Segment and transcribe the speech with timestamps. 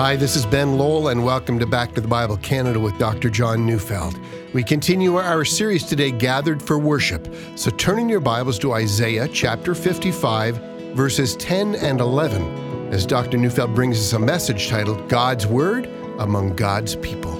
[0.00, 3.28] Hi, this is Ben Lowell, and welcome to Back to the Bible Canada with Dr.
[3.28, 4.18] John Neufeld.
[4.54, 7.28] We continue our series today, Gathered for Worship.
[7.54, 10.56] So turn in your Bibles to Isaiah chapter 55,
[10.94, 13.36] verses 10 and 11, as Dr.
[13.36, 15.84] Neufeld brings us a message titled God's Word
[16.18, 17.34] Among God's People.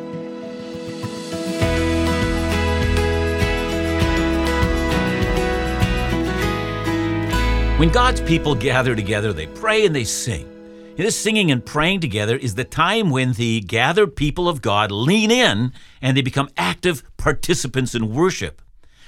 [7.78, 10.59] When God's people gather together, they pray and they sing.
[11.00, 15.30] This singing and praying together is the time when the gathered people of God lean
[15.30, 15.72] in
[16.02, 18.60] and they become active participants in worship.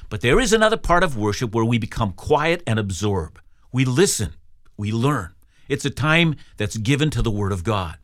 [0.08, 3.38] But there is another part of worship where we become quiet and absorb.
[3.72, 4.32] We listen,
[4.78, 5.34] we learn.
[5.68, 7.98] It's a time that's given to the Word of God.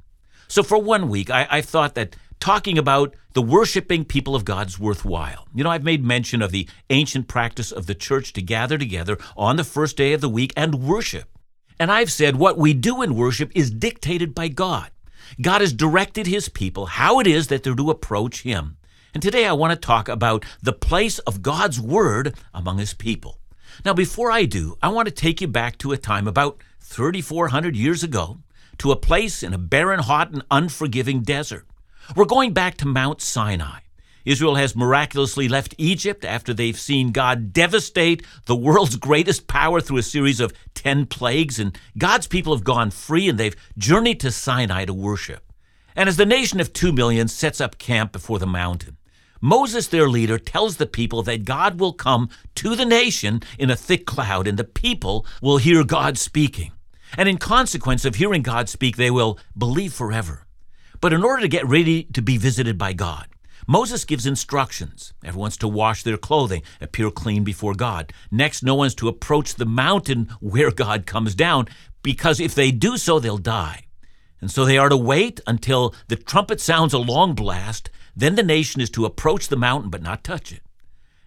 [0.48, 4.78] So for one week, I, I thought that talking about the worshiping people of God's
[4.78, 5.48] worthwhile.
[5.54, 9.16] You know, I've made mention of the ancient practice of the church to gather together
[9.34, 11.37] on the first day of the week and worship.
[11.80, 14.90] And I've said what we do in worship is dictated by God.
[15.40, 18.76] God has directed his people how it is that they're to approach him.
[19.14, 23.38] And today I want to talk about the place of God's word among his people.
[23.84, 27.76] Now, before I do, I want to take you back to a time about 3,400
[27.76, 28.38] years ago,
[28.78, 31.66] to a place in a barren, hot, and unforgiving desert.
[32.16, 33.80] We're going back to Mount Sinai.
[34.28, 39.96] Israel has miraculously left Egypt after they've seen God devastate the world's greatest power through
[39.96, 44.30] a series of 10 plagues, and God's people have gone free and they've journeyed to
[44.30, 45.50] Sinai to worship.
[45.96, 48.98] And as the nation of two million sets up camp before the mountain,
[49.40, 53.76] Moses, their leader, tells the people that God will come to the nation in a
[53.76, 56.72] thick cloud, and the people will hear God speaking.
[57.16, 60.46] And in consequence of hearing God speak, they will believe forever.
[61.00, 63.28] But in order to get ready to be visited by God,
[63.70, 65.12] Moses gives instructions.
[65.22, 68.14] Everyone's to wash their clothing, appear clean before God.
[68.30, 71.66] Next, no one's to approach the mountain where God comes down,
[72.02, 73.84] because if they do so, they'll die.
[74.40, 77.90] And so they are to wait until the trumpet sounds a long blast.
[78.16, 80.62] Then the nation is to approach the mountain but not touch it.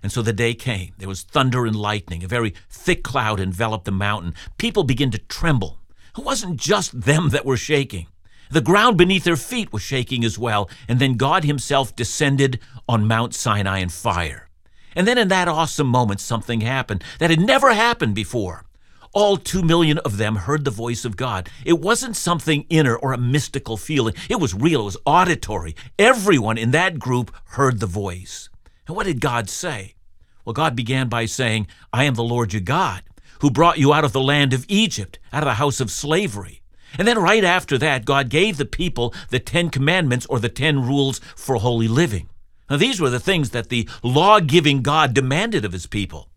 [0.02, 0.94] And so the day came.
[0.98, 2.24] There was thunder and lightning.
[2.24, 4.34] A very thick cloud enveloped the mountain.
[4.58, 5.78] People began to tremble.
[6.18, 8.08] It wasn't just them that were shaking.
[8.52, 13.08] The ground beneath their feet was shaking as well, and then God Himself descended on
[13.08, 14.50] Mount Sinai in fire.
[14.94, 18.66] And then in that awesome moment, something happened that had never happened before.
[19.14, 21.50] All two million of them heard the voice of God.
[21.66, 24.16] It wasn't something inner or a mystical feeling.
[24.30, 24.82] It was real.
[24.82, 25.76] It was auditory.
[25.98, 28.50] Everyone in that group heard the voice.
[28.88, 29.96] And what did God say?
[30.44, 33.04] Well, God began by saying, I am the Lord your God,
[33.40, 36.61] who brought you out of the land of Egypt, out of the house of slavery.
[36.98, 40.86] And then right after that, God gave the people the Ten Commandments or the Ten
[40.86, 42.30] Rules for Holy Living.
[42.70, 46.30] Now, these were the things that the law giving God demanded of his people.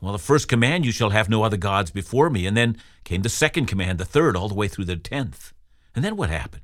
[0.00, 2.46] Well, the first command, you shall have no other gods before me.
[2.46, 5.52] And then came the second command, the third, all the way through the tenth.
[5.94, 6.62] And then what happened?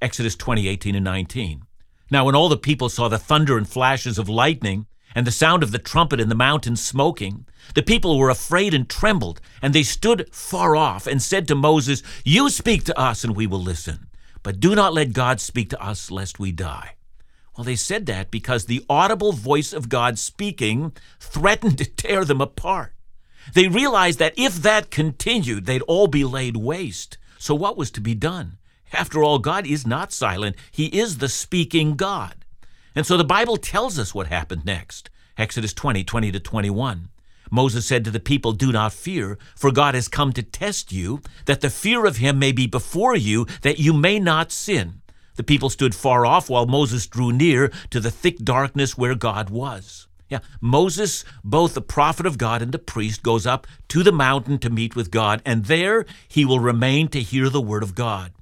[0.00, 1.62] Exodus 20, 18, and 19.
[2.10, 5.62] Now, when all the people saw the thunder and flashes of lightning, and the sound
[5.62, 9.82] of the trumpet in the mountain smoking, the people were afraid and trembled, and they
[9.82, 14.06] stood far off and said to Moses, You speak to us, and we will listen.
[14.42, 16.94] But do not let God speak to us, lest we die.
[17.56, 22.40] Well, they said that because the audible voice of God speaking threatened to tear them
[22.40, 22.94] apart.
[23.54, 27.18] They realized that if that continued, they'd all be laid waste.
[27.38, 28.58] So, what was to be done?
[28.92, 32.39] After all, God is not silent, He is the speaking God.
[32.94, 35.10] And so the Bible tells us what happened next.
[35.38, 37.08] Exodus 20, 20 to 21.
[37.50, 41.20] Moses said to the people, Do not fear, for God has come to test you,
[41.46, 45.02] that the fear of him may be before you, that you may not sin.
[45.34, 49.50] The people stood far off while Moses drew near to the thick darkness where God
[49.50, 50.06] was.
[50.28, 54.58] Yeah, Moses, both the prophet of God and the priest, goes up to the mountain
[54.60, 58.32] to meet with God, and there he will remain to hear the word of God.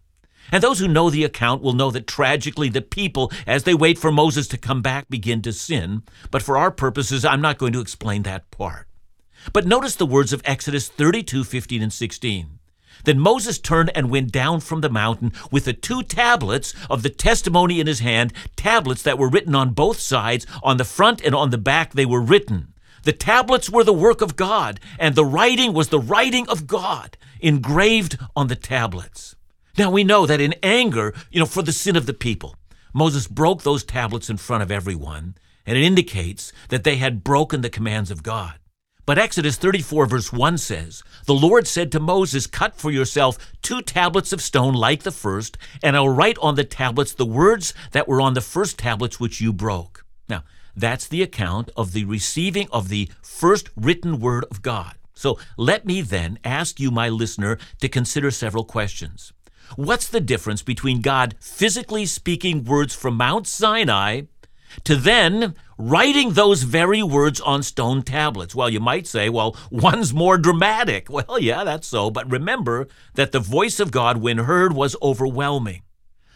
[0.50, 3.98] And those who know the account will know that tragically the people, as they wait
[3.98, 6.02] for Moses to come back, begin to sin.
[6.30, 8.86] But for our purposes, I'm not going to explain that part.
[9.52, 12.58] But notice the words of Exodus 32 15 and 16.
[13.04, 17.10] Then Moses turned and went down from the mountain with the two tablets of the
[17.10, 20.46] testimony in his hand, tablets that were written on both sides.
[20.62, 22.74] On the front and on the back, they were written.
[23.04, 27.16] The tablets were the work of God, and the writing was the writing of God,
[27.40, 29.36] engraved on the tablets.
[29.78, 32.56] Now we know that in anger, you know, for the sin of the people,
[32.92, 37.60] Moses broke those tablets in front of everyone, and it indicates that they had broken
[37.60, 38.54] the commands of God.
[39.06, 43.80] But Exodus 34, verse 1 says, The Lord said to Moses, Cut for yourself two
[43.80, 48.08] tablets of stone like the first, and I'll write on the tablets the words that
[48.08, 50.04] were on the first tablets which you broke.
[50.28, 50.42] Now,
[50.74, 54.96] that's the account of the receiving of the first written word of God.
[55.14, 59.32] So let me then ask you, my listener, to consider several questions.
[59.76, 64.22] What's the difference between God physically speaking words from Mount Sinai
[64.84, 68.54] to then writing those very words on stone tablets?
[68.54, 71.08] Well, you might say, well, one's more dramatic.
[71.10, 75.82] Well, yeah, that's so, but remember that the voice of God, when heard, was overwhelming.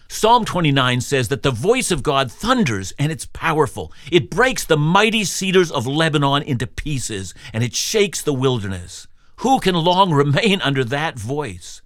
[0.09, 3.95] Psalm 29 says that the voice of God thunders and it's powerful.
[4.11, 9.09] It breaks the mighty cedars of Lebanon into pieces and it shakes the wilderness.
[9.37, 11.81] Who can long remain under that voice?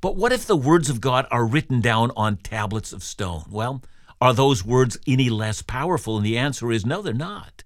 [0.00, 3.44] But what if the words of God are written down on tablets of stone?
[3.50, 3.82] Well,
[4.20, 6.16] are those words any less powerful?
[6.16, 7.64] And the answer is no, they're not.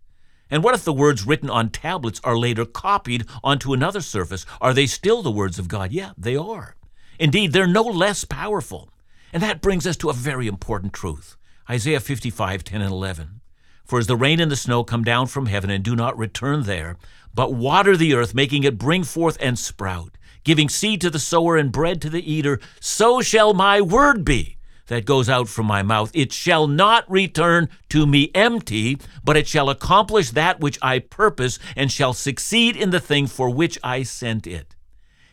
[0.50, 4.44] And what if the words written on tablets are later copied onto another surface?
[4.60, 5.92] Are they still the words of God?
[5.92, 6.74] Yeah, they are.
[7.18, 8.90] Indeed, they're no less powerful.
[9.32, 11.36] And that brings us to a very important truth
[11.68, 13.40] Isaiah 55 10 and 11.
[13.84, 16.62] For as the rain and the snow come down from heaven and do not return
[16.62, 16.96] there,
[17.34, 21.56] but water the earth, making it bring forth and sprout, giving seed to the sower
[21.56, 24.56] and bread to the eater, so shall my word be
[24.90, 26.10] that goes out from my mouth.
[26.14, 31.58] It shall not return to me empty, but it shall accomplish that which I purpose
[31.76, 34.74] and shall succeed in the thing for which I sent it.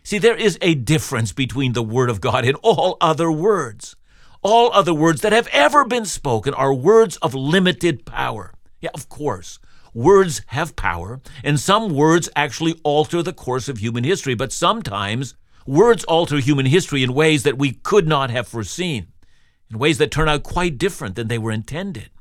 [0.03, 3.95] See, there is a difference between the Word of God and all other words.
[4.43, 8.53] All other words that have ever been spoken are words of limited power.
[8.79, 9.59] Yeah, of course.
[9.97, 15.33] Words have power, and some words actually alter the course of human history, but sometimes
[15.65, 19.07] words alter human history in ways that we could not have foreseen,
[19.71, 22.11] in ways that turn out quite different than they were intended.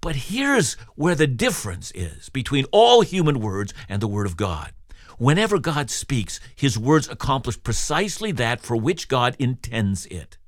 [0.00, 4.72] But here's where the difference is between all human words and the Word of God.
[5.18, 10.38] Whenever God speaks, his words accomplish precisely that for which God intends it.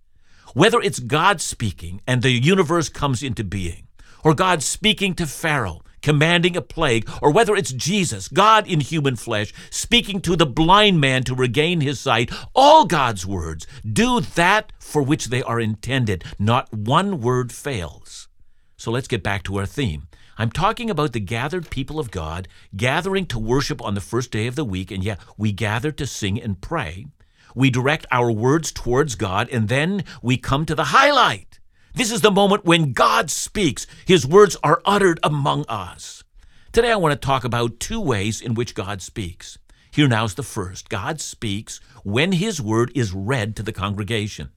[0.54, 3.86] Whether it's God speaking and the universe comes into being,
[4.24, 9.16] or God speaking to Pharaoh, commanding a plague, or whether it's Jesus, God in human
[9.16, 14.72] flesh, speaking to the blind man to regain his sight, all God's words do that
[14.78, 16.22] for which they are intended.
[16.38, 18.28] Not one word fails.
[18.76, 20.08] So let's get back to our theme.
[20.36, 24.46] I'm talking about the gathered people of God gathering to worship on the first day
[24.46, 27.06] of the week, and yet we gather to sing and pray.
[27.54, 31.53] We direct our words towards God, and then we come to the highlight.
[31.96, 33.86] This is the moment when God speaks.
[34.04, 36.24] His words are uttered among us.
[36.72, 39.58] Today, I want to talk about two ways in which God speaks.
[39.92, 44.50] Here now is the first God speaks when His word is read to the congregation.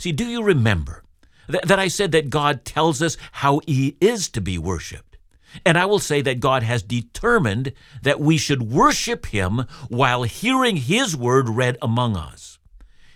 [0.00, 1.04] See, do you remember
[1.48, 5.16] that, that I said that God tells us how He is to be worshiped?
[5.64, 7.72] And I will say that God has determined
[8.02, 12.58] that we should worship Him while hearing His word read among us.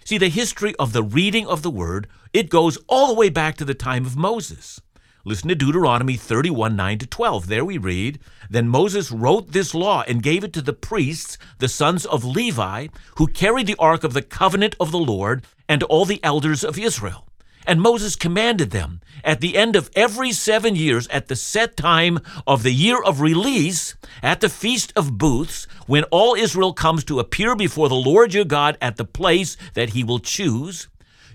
[0.06, 3.56] See, the history of the reading of the word, it goes all the way back
[3.56, 4.78] to the time of Moses.
[5.24, 7.46] Listen to Deuteronomy 31 9 to 12.
[7.46, 8.18] There we read
[8.50, 12.88] Then Moses wrote this law and gave it to the priests, the sons of Levi,
[13.16, 16.78] who carried the ark of the covenant of the Lord, and all the elders of
[16.78, 17.26] Israel.
[17.66, 22.20] And Moses commanded them at the end of every seven years, at the set time
[22.46, 27.20] of the year of release, at the Feast of Booths, when all Israel comes to
[27.20, 30.88] appear before the Lord your God at the place that he will choose,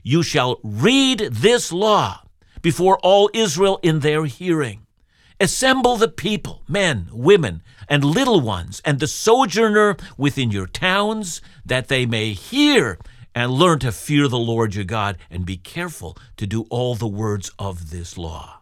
[0.04, 2.22] you shall read this law
[2.62, 4.86] before all Israel in their hearing.
[5.40, 11.88] Assemble the people, men, women, and little ones, and the sojourner within your towns, that
[11.88, 13.00] they may hear
[13.36, 17.08] and learn to fear the Lord your God and be careful to do all the
[17.08, 18.62] words of this law.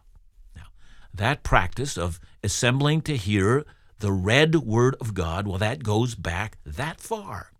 [0.54, 0.66] Now,
[1.12, 3.64] that practice of assembling to hear
[3.98, 7.52] the read word of God, well, that goes back that far.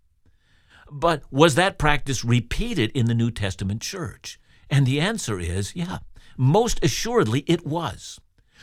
[0.91, 4.39] But was that practice repeated in the New Testament church?
[4.69, 5.99] And the answer is yeah,
[6.37, 8.19] most assuredly it was.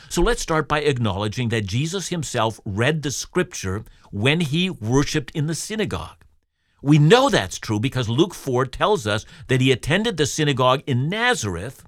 [0.09, 5.47] So let's start by acknowledging that Jesus himself read the scripture when he worshiped in
[5.47, 6.16] the synagogue.
[6.81, 11.09] We know that's true because Luke 4 tells us that he attended the synagogue in
[11.09, 11.83] Nazareth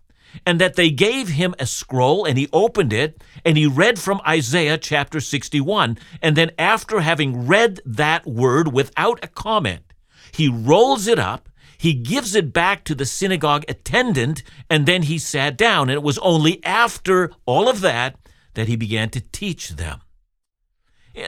[0.45, 4.21] and that they gave him a scroll and he opened it and he read from
[4.27, 5.97] Isaiah chapter 61.
[6.21, 9.93] And then, after having read that word without a comment,
[10.31, 15.17] he rolls it up, he gives it back to the synagogue attendant, and then he
[15.17, 15.89] sat down.
[15.89, 18.17] And it was only after all of that
[18.55, 20.01] that he began to teach them.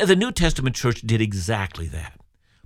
[0.05, 2.20] The New Testament church did exactly that.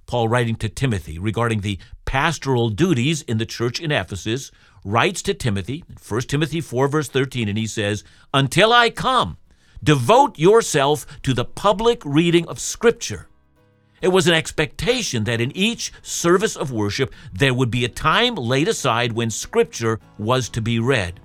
[0.05, 4.51] Paul, writing to Timothy regarding the pastoral duties in the church in Ephesus,
[4.83, 9.37] writes to Timothy, 1 Timothy 4, verse 13, and he says, Until I come,
[9.83, 13.27] devote yourself to the public reading of Scripture.
[14.01, 18.35] It was an expectation that in each service of worship there would be a time
[18.35, 21.19] laid aside when Scripture was to be read.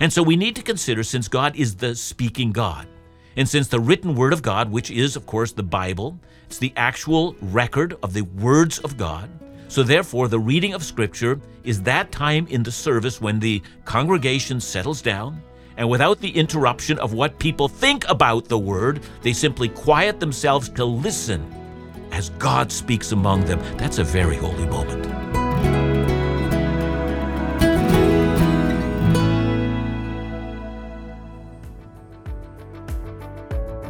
[0.00, 2.88] And so we need to consider since God is the speaking God,
[3.36, 6.72] and since the written Word of God, which is, of course, the Bible, it's the
[6.76, 9.28] actual record of the words of God,
[9.68, 14.60] So, therefore, the reading of Scripture is that time in the service when the congregation
[14.60, 15.42] settles down,
[15.76, 20.68] and without the interruption of what people think about the Word, they simply quiet themselves
[20.70, 21.52] to listen
[22.12, 23.60] as God speaks among them.
[23.76, 25.45] That's a very holy moment.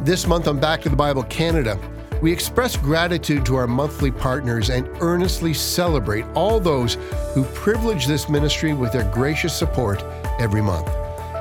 [0.07, 1.77] This month on Back to the Bible Canada,
[2.21, 6.93] we express gratitude to our monthly partners and earnestly celebrate all those
[7.33, 10.01] who privilege this ministry with their gracious support
[10.39, 10.87] every month.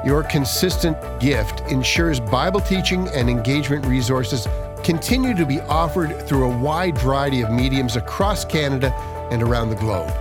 [0.05, 4.49] Your consistent gift ensures Bible teaching and engagement resources
[4.83, 8.93] continue to be offered through a wide variety of mediums across Canada
[9.31, 10.13] and around the globe.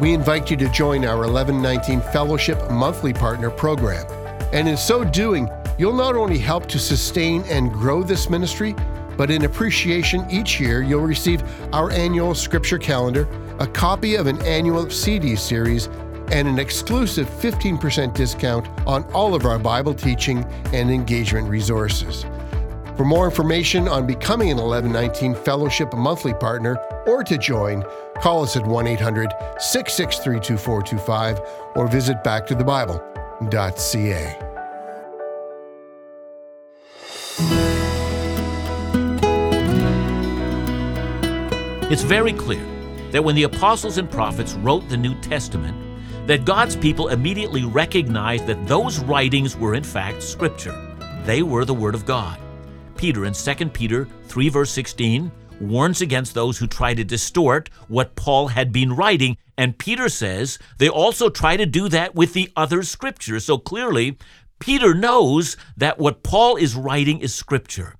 [0.00, 4.06] We invite you to join our 1119 Fellowship Monthly Partner Program.
[4.52, 8.74] And in so doing, you'll not only help to sustain and grow this ministry,
[9.16, 11.42] but in appreciation, each year you'll receive
[11.72, 13.26] our annual scripture calendar,
[13.58, 15.88] a copy of an annual CD series,
[16.30, 22.26] and an exclusive 15% discount on all of our Bible teaching and engagement resources.
[22.96, 27.82] For more information on becoming an 1119 Fellowship monthly partner or to join,
[28.20, 31.40] call us at 1 800 663 2425
[31.76, 34.47] or visit backtothebible.ca.
[41.90, 42.62] It's very clear
[43.12, 45.74] that when the apostles and prophets wrote the New Testament,
[46.26, 50.76] that God's people immediately recognized that those writings were in fact scripture.
[51.24, 52.38] They were the word of God.
[52.98, 58.14] Peter in 2 Peter 3 verse 16 warns against those who try to distort what
[58.16, 62.52] Paul had been writing, and Peter says they also try to do that with the
[62.54, 63.46] other scriptures.
[63.46, 64.18] So clearly,
[64.58, 67.94] Peter knows that what Paul is writing is scripture.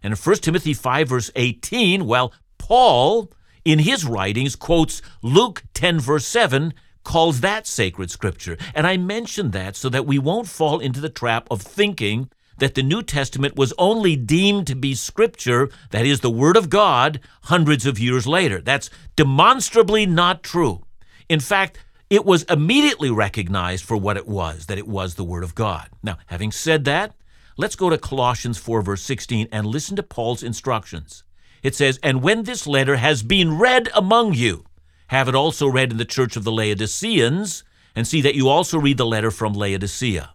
[0.00, 2.32] And in 1 Timothy 5 verse 18, well,
[2.62, 3.28] Paul,
[3.64, 8.56] in his writings, quotes Luke 10, verse 7, calls that sacred scripture.
[8.72, 12.76] And I mention that so that we won't fall into the trap of thinking that
[12.76, 17.18] the New Testament was only deemed to be scripture, that is, the Word of God,
[17.42, 18.60] hundreds of years later.
[18.60, 20.84] That's demonstrably not true.
[21.28, 25.42] In fact, it was immediately recognized for what it was, that it was the Word
[25.42, 25.88] of God.
[26.00, 27.16] Now, having said that,
[27.56, 31.24] let's go to Colossians 4, verse 16, and listen to Paul's instructions.
[31.62, 34.64] It says, And when this letter has been read among you,
[35.08, 37.64] have it also read in the church of the Laodiceans,
[37.94, 40.32] and see that you also read the letter from Laodicea.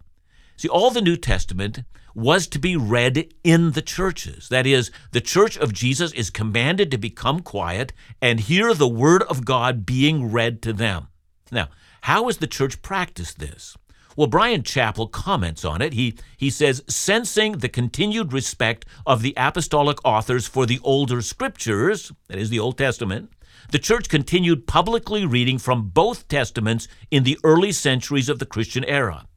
[0.56, 1.80] See, all the New Testament
[2.14, 4.48] was to be read in the churches.
[4.48, 9.22] That is, the church of Jesus is commanded to become quiet and hear the word
[9.24, 11.08] of God being read to them.
[11.52, 11.68] Now,
[12.02, 13.76] how has the church practiced this?
[14.18, 15.92] Well, Bryan Chapell comments on it.
[15.92, 22.10] He, he says, sensing the continued respect of the apostolic authors for the older scriptures,
[22.26, 23.30] that is, the Old Testament,
[23.70, 28.82] the church continued publicly reading from both testaments in the early centuries of the Christian
[28.86, 29.28] era.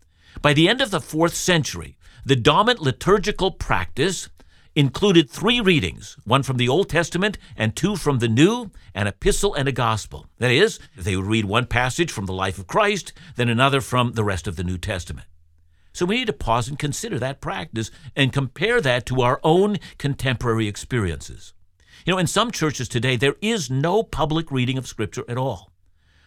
[0.41, 1.95] By the end of the fourth century,
[2.25, 4.29] the dominant liturgical practice
[4.75, 9.53] included three readings one from the Old Testament and two from the New, an epistle
[9.53, 10.27] and a gospel.
[10.37, 14.13] That is, they would read one passage from the life of Christ, then another from
[14.13, 15.27] the rest of the New Testament.
[15.93, 19.77] So we need to pause and consider that practice and compare that to our own
[19.97, 21.53] contemporary experiences.
[22.05, 25.70] You know, in some churches today, there is no public reading of Scripture at all.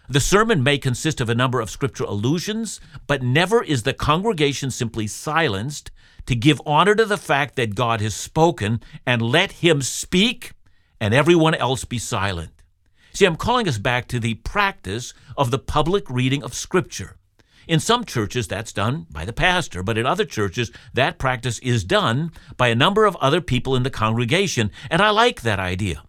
[0.08, 4.70] The sermon may consist of a number of scripture allusions, but never is the congregation
[4.70, 5.90] simply silenced
[6.26, 10.52] to give honor to the fact that God has spoken and let Him speak
[11.00, 12.50] and everyone else be silent.
[13.14, 17.16] See, I'm calling us back to the practice of the public reading of Scripture.
[17.66, 21.82] In some churches, that's done by the pastor, but in other churches, that practice is
[21.82, 26.02] done by a number of other people in the congregation, and I like that idea.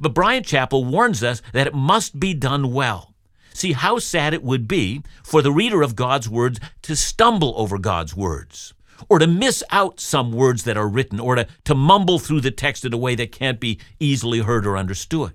[0.00, 3.09] But Bryan Chapell warns us that it must be done well.
[3.52, 7.78] See how sad it would be for the reader of God's words to stumble over
[7.78, 8.74] God's words,
[9.08, 12.50] or to miss out some words that are written, or to, to mumble through the
[12.50, 15.34] text in a way that can't be easily heard or understood.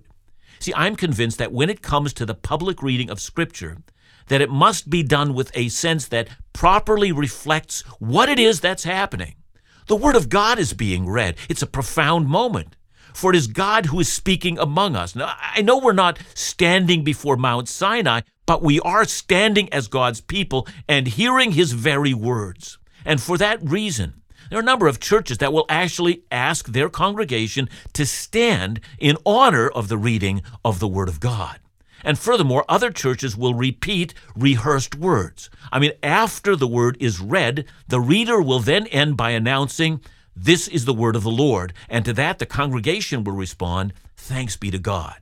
[0.60, 3.78] See, I'm convinced that when it comes to the public reading of Scripture,
[4.28, 8.84] that it must be done with a sense that properly reflects what it is that's
[8.84, 9.36] happening.
[9.88, 11.36] The Word of God is being read.
[11.48, 12.76] It's a profound moment
[13.16, 15.16] for it is God who is speaking among us.
[15.16, 20.22] Now, I know we're not standing before Mount Sinai, but we are standing as God's
[20.22, 22.78] people and hearing his very words.
[23.06, 26.90] And for that reason, there are a number of churches that will actually ask their
[26.90, 31.60] congregation to stand in honor of the reading of the Word of God.
[32.04, 35.50] And furthermore, other churches will repeat rehearsed words.
[35.72, 40.02] I mean, after the word is read, the reader will then end by announcing,
[40.36, 41.74] this is the word of the Lord.
[41.90, 45.16] And to that, the congregation will respond, Thanks be to God.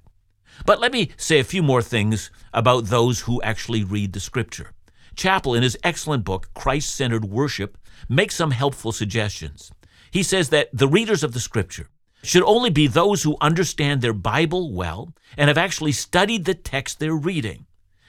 [0.66, 4.72] But let me say a few more things about those who actually read the Scripture.
[5.16, 7.78] Chapell, in his excellent book, Christ Centered Worship,
[8.10, 9.72] makes some helpful suggestions.
[10.12, 11.88] He says that the readers of the Scripture
[12.24, 17.00] should only be those who understand their Bible well and have actually studied the text
[17.00, 17.66] they're reading.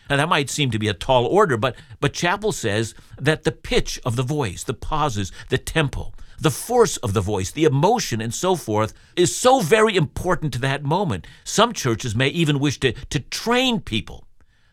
[0.08, 3.52] Now, that might seem to be a tall order, but, but Chapell says that the
[3.52, 8.20] pitch of the voice, the pauses, the tempo, the force of the voice, the emotion,
[8.20, 11.26] and so forth is so very important to that moment.
[11.44, 14.26] Some churches may even wish to, to train people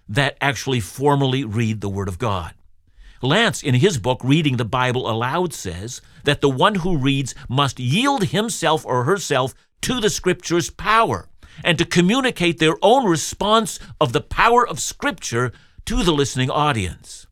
[0.07, 2.53] that actually formally read the Word of God.
[3.21, 7.79] Lantz, in his book, Reading the Bible Aloud, says that the one who reads must
[7.79, 11.29] yield himself or herself to the Scripture's power
[11.63, 15.51] and to communicate their own response of the power of Scripture
[15.85, 17.27] to the listening audience.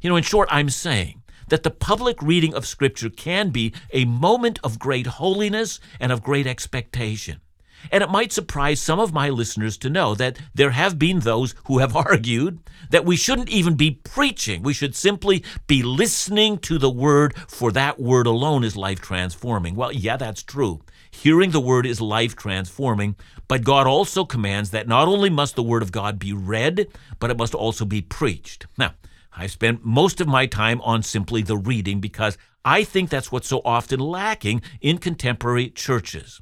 [0.00, 1.21] You know, in short, I'm saying
[1.52, 6.22] that the public reading of Scripture can be a moment of great holiness and of
[6.22, 7.42] great expectation.
[7.90, 11.54] And it might surprise some of my listeners to know that there have been those
[11.66, 14.62] who have argued that we shouldn't even be preaching.
[14.62, 19.74] We should simply be listening to the word, for that word alone is life transforming.
[19.74, 20.80] Well, yeah, that's true.
[21.10, 23.14] Hearing the word is life transforming,
[23.46, 27.30] but God also commands that not only must the word of God be read, but
[27.30, 28.64] it must also be preached.
[28.78, 28.94] Now,
[29.36, 33.48] I've spent most of my time on simply the reading because I think that's what's
[33.48, 36.40] so often lacking in contemporary churches.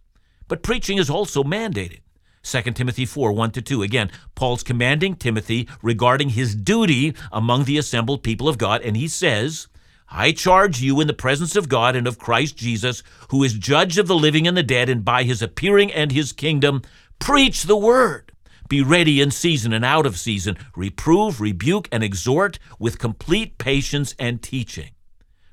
[0.49, 2.01] But preaching is also mandated.
[2.43, 3.83] 2 Timothy 4 1 to 2.
[3.83, 9.09] Again, Paul's commanding Timothy regarding his duty among the assembled people of God, and he
[9.09, 9.69] says,
[10.09, 13.99] I charge you in the presence of God and of Christ Jesus, who is judge
[13.99, 16.83] of the living and the dead, and by his appearing and his kingdom,
[17.21, 18.30] preach the word.
[18.71, 24.15] Be ready in season and out of season, reprove, rebuke, and exhort with complete patience
[24.17, 24.91] and teaching.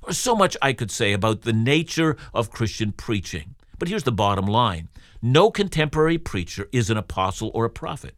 [0.04, 3.56] There's so much I could say about the nature of Christian preaching.
[3.80, 8.14] But here's the bottom line no contemporary preacher is an apostle or a prophet.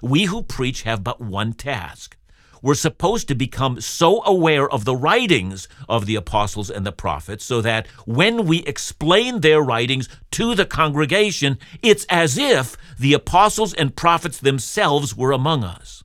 [0.00, 2.16] We who preach have but one task.
[2.62, 7.44] We're supposed to become so aware of the writings of the apostles and the prophets
[7.44, 13.74] so that when we explain their writings to the congregation, it's as if the apostles
[13.74, 16.02] and prophets themselves were among us.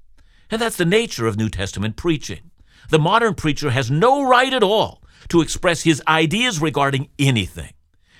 [0.51, 2.51] And that's the nature of New Testament preaching.
[2.89, 7.73] The modern preacher has no right at all to express his ideas regarding anything.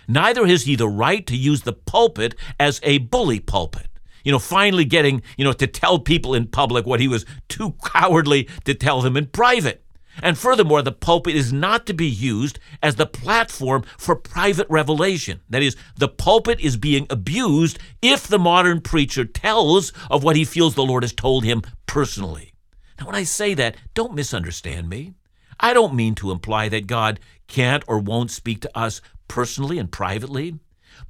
[0.08, 3.88] Neither has he the right to use the pulpit as a bully pulpit.
[4.24, 7.76] You know, finally getting, you know, to tell people in public what he was too
[7.86, 9.84] cowardly to tell them in private.
[10.22, 15.42] And furthermore, the pulpit is not to be used as the platform for private revelation.
[15.50, 20.46] That is, the pulpit is being abused if the modern preacher tells of what he
[20.46, 22.54] feels the Lord has told him personally.
[23.00, 25.14] Now, when I say that, don't misunderstand me.
[25.60, 29.92] I don't mean to imply that God can't or won't speak to us personally and
[29.92, 30.60] privately,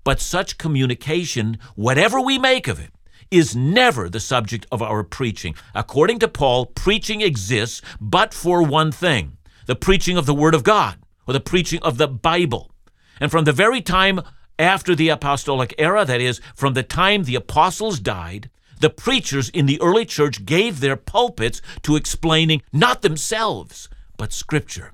[0.04, 2.92] but such communication, whatever we make of it,
[3.34, 5.56] is never the subject of our preaching.
[5.74, 10.64] According to Paul, preaching exists but for one thing the preaching of the Word of
[10.64, 12.72] God, or the preaching of the Bible.
[13.20, 14.22] And from the very time
[14.60, 18.50] after the apostolic era, that is, from the time the apostles died,
[18.82, 24.94] the preachers in the early church gave their pulpits to explaining not themselves, but Scripture.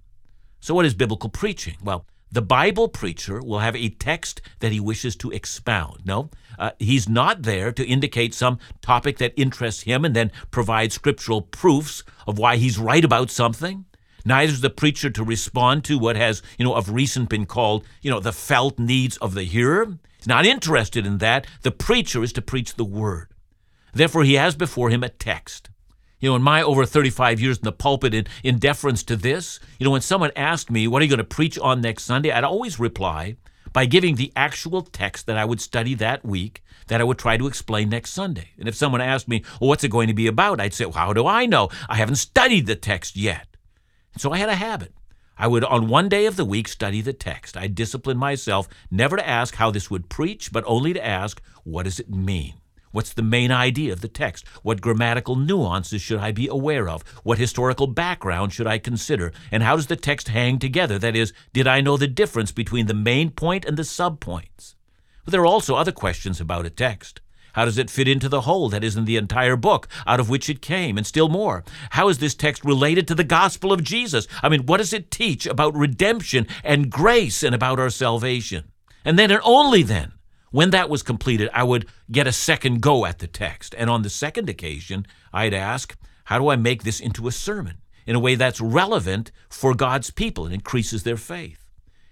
[0.60, 1.78] So, what is biblical preaching?
[1.84, 6.06] Well, the Bible preacher will have a text that he wishes to expound.
[6.06, 10.92] No, uh, he's not there to indicate some topic that interests him and then provide
[10.92, 13.86] scriptural proofs of why he's right about something.
[14.26, 17.86] Neither is the preacher to respond to what has, you know, of recent been called,
[18.02, 19.98] you know, the felt needs of the hearer.
[20.18, 21.48] He's not interested in that.
[21.62, 23.30] The preacher is to preach the word.
[23.94, 25.70] Therefore, he has before him a text.
[26.20, 29.60] You know, in my over 35 years in the pulpit, in, in deference to this,
[29.80, 32.32] you know, when someone asked me, What are you going to preach on next Sunday?
[32.32, 33.36] I'd always reply
[33.72, 37.38] by giving the actual text that I would study that week that I would try
[37.38, 38.50] to explain next Sunday.
[38.58, 40.60] And if someone asked me, Well, what's it going to be about?
[40.60, 41.70] I'd say, well, How do I know?
[41.88, 43.48] I haven't studied the text yet.
[44.14, 44.94] And so I had a habit.
[45.38, 47.56] I would, on one day of the week, study the text.
[47.56, 51.84] I disciplined myself never to ask how this would preach, but only to ask, What
[51.84, 52.56] does it mean?
[52.92, 54.48] What's the main idea of the text?
[54.64, 57.04] What grammatical nuances should I be aware of?
[57.24, 59.32] What historical background should I consider?
[59.52, 60.98] And how does the text hang together?
[60.98, 64.76] That is, did I know the difference between the main point and the subpoints?
[65.24, 67.22] But there are also other questions about a text.
[67.54, 70.30] How does it fit into the whole that is in the entire book out of
[70.30, 70.98] which it came?
[70.98, 74.28] And still more, how is this text related to the gospel of Jesus?
[74.42, 78.72] I mean, what does it teach about redemption and grace and about our salvation?
[79.06, 80.14] And then and only then
[80.52, 83.76] when that was completed, I would get a second go at the text.
[83.78, 87.78] And on the second occasion, I'd ask, How do I make this into a sermon
[88.06, 91.66] in a way that's relevant for God's people and increases their faith?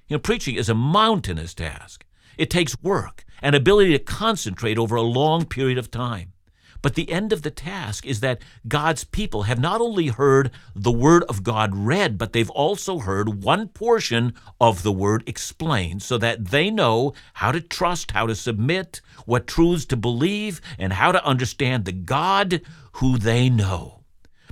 [0.07, 2.05] You know, preaching is a mountainous task.
[2.37, 6.33] It takes work and ability to concentrate over a long period of time.
[6.81, 10.91] But the end of the task is that God's people have not only heard the
[10.91, 16.17] Word of God read, but they've also heard one portion of the Word explained so
[16.17, 21.11] that they know how to trust, how to submit, what truths to believe, and how
[21.11, 22.61] to understand the God
[22.93, 23.97] who they know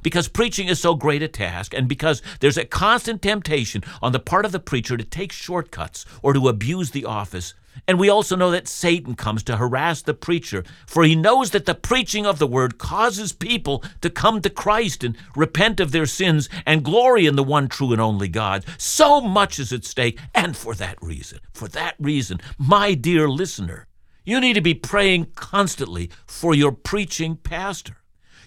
[0.05, 4.19] because preaching is so great a task and because there's a constant temptation on the
[4.19, 7.55] part of the preacher to take shortcuts or to abuse the office.
[7.87, 11.65] And we also know that Satan comes to harass the preacher, for he knows that
[11.65, 16.05] the preaching of the word causes people to come to Christ and repent of their
[16.05, 18.65] sins and glory in the one true and only God.
[18.77, 23.87] So much is at stake, and for that reason, for that reason, my dear listener,
[24.23, 27.97] you need to be praying constantly for your preaching pastor.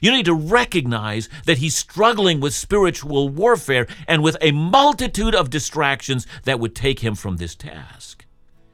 [0.01, 5.51] You need to recognize that he's struggling with spiritual warfare and with a multitude of
[5.51, 8.25] distractions that would take him from this task.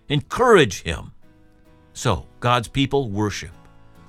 [0.09, 1.13] Encourage him.
[1.95, 3.53] So, God's people worship.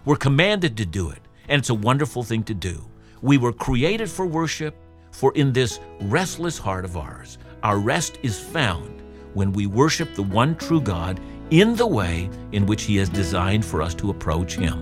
[0.04, 2.84] We're commanded to do it, and it's a wonderful thing to do.
[3.22, 4.76] We were created for worship,
[5.12, 9.02] for in this restless heart of ours, our rest is found
[9.34, 13.64] when we worship the one true God in the way in which He has designed
[13.64, 14.82] for us to approach Him.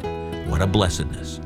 [0.49, 1.39] What a blessedness.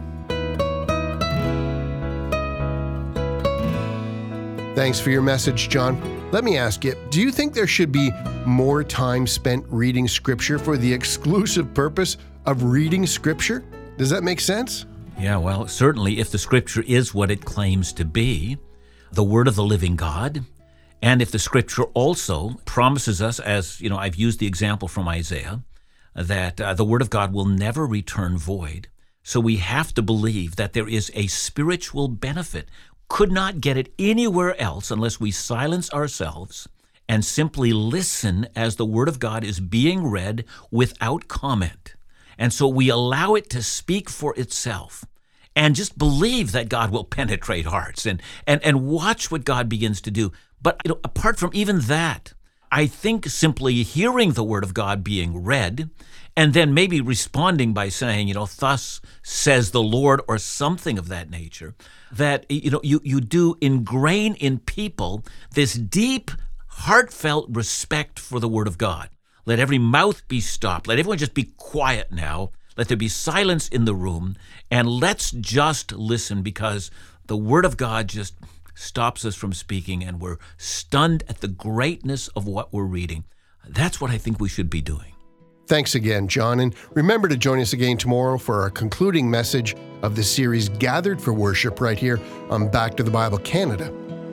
[4.76, 6.17] Thanks for your message, John.
[6.30, 8.12] Let me ask you do you think there should be
[8.46, 13.64] more time spent reading Scripture for the exclusive purpose of reading Scripture?
[13.98, 14.86] Does that make sense?
[15.18, 18.58] Yeah, well, certainly if the Scripture is what it claims to be,
[19.14, 20.44] the Word of the living God,
[21.02, 25.08] and if the Scripture also promises us, as you know, I've used the example from
[25.08, 25.64] Isaiah,
[26.14, 28.90] that uh, the Word of God will never return void.
[29.24, 32.68] So we have to believe that there is a spiritual benefit
[33.10, 36.68] could not get it anywhere else unless we silence ourselves
[37.08, 41.96] and simply listen as the Word of God is being read without comment.
[42.38, 45.06] And so we allow it to speak for itself
[45.56, 50.02] and just believe that God will penetrate hearts and, and, and watch what God begins
[50.02, 50.32] to do.
[50.62, 52.34] But you know, apart from even that,
[52.72, 55.90] I think simply hearing the Word of God being read
[56.36, 61.08] and then maybe responding by saying, you know, thus says the Lord, or something of
[61.08, 61.74] that nature,
[62.12, 65.26] that, you know, you, you do ingrain in people
[65.56, 66.30] this deep,
[66.68, 69.10] heartfelt respect for the Word of God.
[69.48, 70.88] Let every mouth be stopped.
[70.88, 72.52] Let everyone just be quiet now.
[72.78, 74.36] Let there be silence in the room.
[74.70, 76.92] And let's just listen because
[77.26, 78.36] the Word of God just
[78.78, 83.26] stops us from speaking and we're stunned at the greatness of what we're reading.
[83.68, 85.14] That's what I think we should be doing.
[85.68, 90.16] Thanks again, John, and remember to join us again tomorrow for our concluding message of
[90.16, 93.92] the series Gathered for Worship right here on Back to the Bible Canada.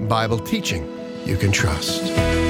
[0.09, 0.89] Bible teaching
[1.27, 2.44] you can trust.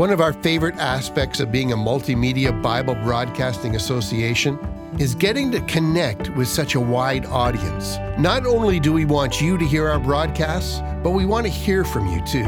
[0.00, 4.58] One of our favorite aspects of being a multimedia Bible broadcasting association
[4.98, 7.98] is getting to connect with such a wide audience.
[8.18, 11.84] Not only do we want you to hear our broadcasts, but we want to hear
[11.84, 12.46] from you too.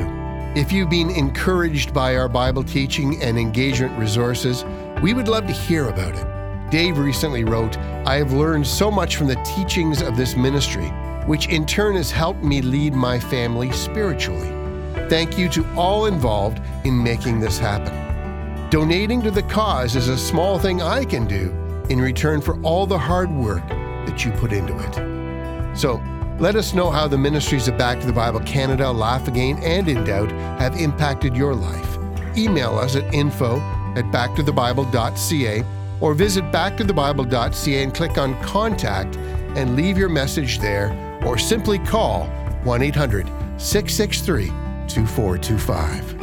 [0.58, 4.64] If you've been encouraged by our Bible teaching and engagement resources,
[5.02, 6.70] we would love to hear about it.
[6.70, 10.88] Dave recently wrote, I have learned so much from the teachings of this ministry,
[11.26, 14.61] which in turn has helped me lead my family spiritually.
[15.12, 17.92] Thank you to all involved in making this happen.
[18.70, 21.50] Donating to the cause is a small thing I can do
[21.90, 25.76] in return for all the hard work that you put into it.
[25.76, 26.02] So,
[26.38, 29.86] let us know how the ministries of Back to the Bible Canada, Laugh Again, and
[29.86, 31.98] In Doubt have impacted your life.
[32.34, 33.58] Email us at info
[33.96, 35.62] at backtothebible.ca
[36.00, 39.16] or visit backtothebible.ca and click on Contact
[39.58, 42.24] and leave your message there or simply call
[42.64, 43.26] 1 800
[43.58, 44.61] 663
[44.94, 46.21] 2425.